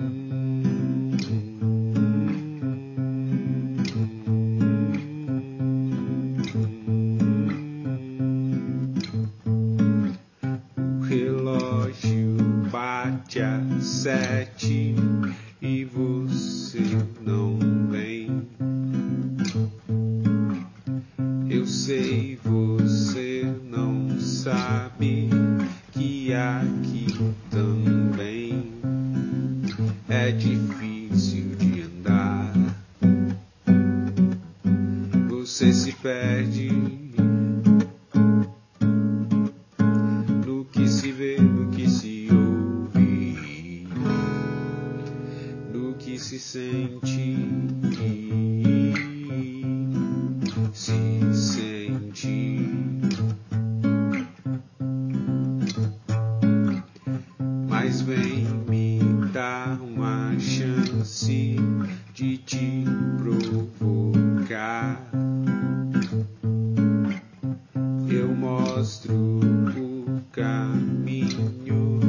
[0.00, 0.02] O
[11.02, 12.36] relógio
[12.72, 14.94] bate às sete
[15.60, 16.80] e você
[17.20, 17.58] não
[17.90, 18.48] vem.
[21.50, 25.09] Eu sei, você não sabe
[30.30, 32.52] é difícil de andar.
[35.28, 36.70] Você se perde
[40.46, 43.88] no que se vê, no que se ouve,
[45.74, 47.36] no que se sente,
[50.72, 52.70] se sente.
[61.26, 62.84] De te
[63.18, 64.98] provocar.
[68.08, 72.00] Eu mostro o caminho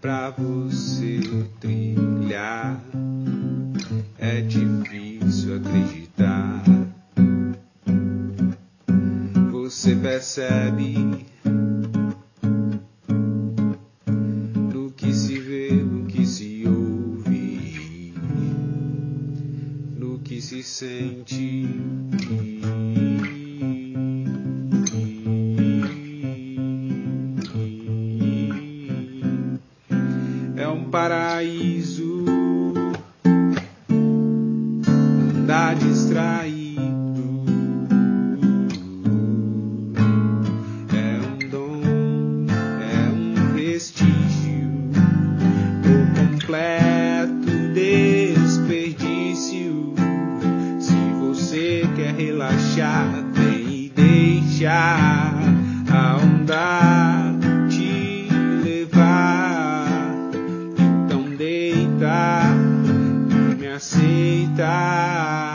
[0.00, 1.20] pra você
[1.58, 2.78] trilhar.
[4.18, 6.62] É difícil acreditar.
[9.52, 11.24] Você percebe
[20.50, 21.64] se sente.
[30.56, 32.24] É um paraíso
[35.22, 36.80] andar distraído.
[40.92, 42.46] É um dom,
[42.82, 44.68] é um vestígio,
[45.86, 46.79] o completo
[52.20, 54.70] relaxar, vem e deixa
[55.90, 57.32] a onda
[57.68, 58.28] te
[58.62, 59.86] levar.
[61.06, 62.44] Então deita
[63.50, 65.49] e me aceita.